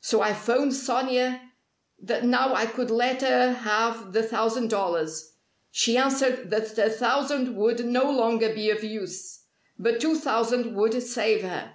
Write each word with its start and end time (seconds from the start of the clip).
So 0.00 0.22
I 0.22 0.32
'phoned 0.32 0.72
Sonia 0.72 1.42
that 2.00 2.24
now 2.24 2.54
I 2.54 2.64
could 2.64 2.90
let 2.90 3.20
her 3.20 3.52
have 3.52 4.14
the 4.14 4.22
thousand 4.22 4.70
dollars. 4.70 5.34
She 5.70 5.98
answered 5.98 6.48
that 6.50 6.78
a 6.78 6.88
thousand 6.88 7.54
would 7.56 7.84
no 7.84 8.10
longer 8.10 8.54
be 8.54 8.70
of 8.70 8.82
use. 8.82 9.40
But 9.78 10.00
two 10.00 10.16
thousand 10.18 10.74
would 10.76 11.02
save 11.02 11.42
her. 11.42 11.74